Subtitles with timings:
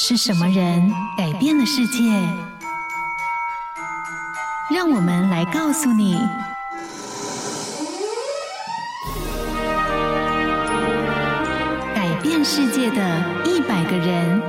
[0.00, 1.98] 是什么人改变了世界？
[4.72, 6.16] 让我们来告诉你：
[11.96, 14.40] 改变世界的一百个人。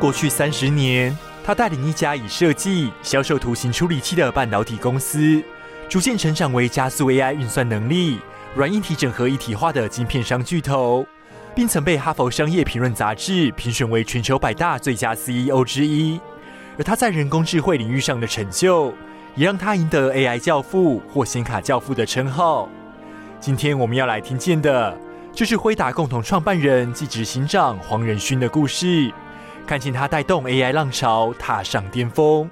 [0.00, 5.44] 过去三十年，他带领一家以设计、销售图形处理器的半导体公司，
[5.86, 8.22] 逐渐成长为加速 AI 运算能力。
[8.56, 11.04] 软硬体整合一体化的晶片商巨头，
[11.54, 16.18] 并曾被《哈佛商业评论》杂志评选为全球百大最佳 CEO 之一。
[16.78, 18.94] 而他在人工智慧领域上的成就，
[19.34, 22.66] 也让他赢得 AI 教父或显卡教父的称号。
[23.38, 24.98] 今天我们要来听见的，
[25.34, 29.12] 就是辉达共同创办人暨执行长黄仁勋的故事，
[29.66, 32.50] 看见他带动 AI 浪潮踏上巅峰。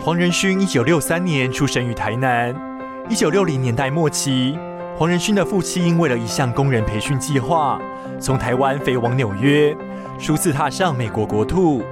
[0.00, 2.67] 黄仁勋一九六三年出生于台南。
[3.10, 4.58] 一九六零年代末期，
[4.98, 7.80] 黄仁勋的父亲为了一项工人培训计划，
[8.20, 9.74] 从台湾飞往纽约，
[10.18, 11.82] 初次踏上美国国土。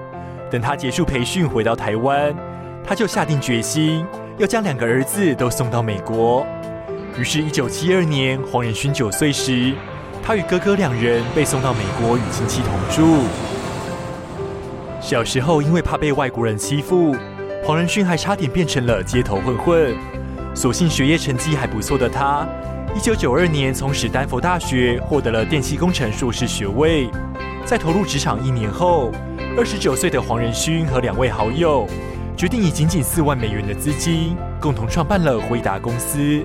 [0.50, 2.34] 等他结束培训回到台湾，
[2.84, 4.04] 他就下定决心
[4.36, 6.46] 要将两个儿子都送到美国。
[7.18, 9.72] 于是，一九七二年，黄仁勋九岁时，
[10.22, 13.24] 他与哥哥两人被送到美国与亲戚同住。
[15.00, 17.16] 小时候，因为怕被外国人欺负，
[17.64, 19.96] 黄仁勋还差点变成了街头混混。
[20.56, 22.48] 所幸学业成绩还不错的他，
[22.94, 27.10] 一九九二年从史丹佛大学获得了电气工程硕士学位。
[27.66, 29.12] 在投入职场一年后，
[29.54, 31.86] 二十九岁的黄仁勋和两位好友
[32.38, 36.42] 决定以仅仅四万美元的资金，共同创办了辉达公司。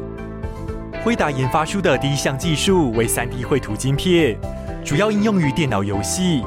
[1.05, 4.37] 辉达研发出的第一项技术为三 D 绘图晶片，
[4.83, 6.43] 主要应用于电脑游戏。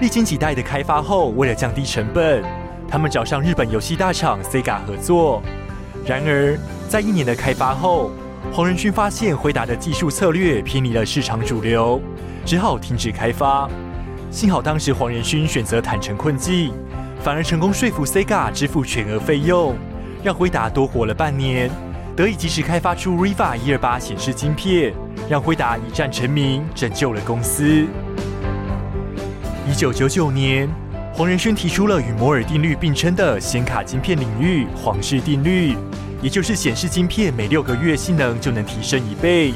[0.00, 2.42] 历经几代的开发后，为了降低成本，
[2.88, 5.42] 他们找上日本游戏大厂 Sega 合作。
[6.04, 6.58] 然而，
[6.88, 8.10] 在一年的开发后，
[8.52, 12.00] 黄仁勋发现辉达的技术策略偏离了市场主流，
[12.44, 13.68] 只好停止开发。
[14.30, 16.72] 幸好当时黄仁勋选择坦诚困境，
[17.22, 19.76] 反而成功说服 Sega 支付全额费用，
[20.24, 21.70] 让辉达多活了半年，
[22.16, 24.92] 得以及时开发出 Riva 一二八显示晶片，
[25.28, 27.86] 让辉达一战成名，拯救了公司。
[29.70, 30.68] 一九九九年，
[31.14, 35.76] 黄仁勋提出了与摩尔定律并称的显卡晶片领域黄氏定律。
[36.22, 39.52] 也就是显示晶片每六个月性能就能提升一倍。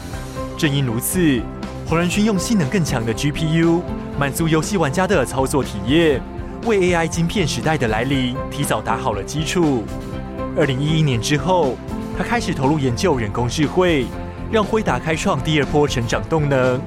[0.59, 1.41] 正因如此，
[1.87, 3.81] 黄仁勋用性能更强的 GPU
[4.19, 6.21] 满足游戏玩家的操作体验，
[6.66, 9.84] 为 AI 晶片时代的来临提早打好了基础。
[10.59, 11.77] 二零一一年之后，
[12.19, 14.06] 他开始投入研究人工智慧，
[14.53, 16.78] 让辉达开创第二波成长动能。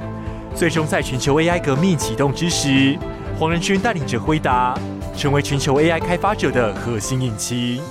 [0.54, 2.98] 最终在全球 AI 革命启动之时，
[3.40, 4.78] 黄仁勋带领着辉达
[5.16, 7.82] 成为全球 AI 开发者的核心引擎。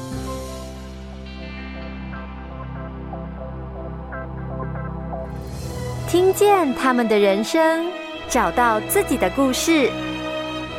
[6.06, 7.86] 听见他们的人生，
[8.28, 9.90] 找到自己的故事。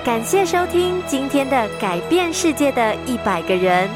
[0.06, 3.90] 感谢收听今天的改变世界的一百个人。